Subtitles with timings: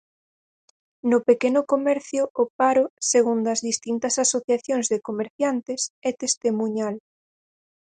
[1.11, 6.95] No pequeno comercio o paro, segundo as distintas asociacións de comerciantes, é testemuñal.